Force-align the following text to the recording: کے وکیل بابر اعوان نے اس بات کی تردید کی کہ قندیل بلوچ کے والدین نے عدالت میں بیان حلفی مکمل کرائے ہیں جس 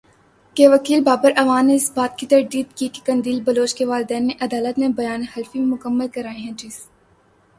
کے 0.55 0.67
وکیل 0.67 1.01
بابر 1.03 1.31
اعوان 1.37 1.67
نے 1.67 1.75
اس 1.75 1.91
بات 1.95 2.17
کی 2.17 2.27
تردید 2.27 2.73
کی 2.77 2.87
کہ 2.87 3.01
قندیل 3.05 3.41
بلوچ 3.41 3.75
کے 3.75 3.85
والدین 3.85 4.27
نے 4.27 4.33
عدالت 4.41 4.79
میں 4.79 4.87
بیان 4.95 5.23
حلفی 5.37 5.59
مکمل 5.61 6.07
کرائے 6.07 6.37
ہیں 6.37 6.51
جس 6.57 6.79